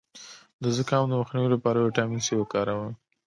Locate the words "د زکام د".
0.63-1.13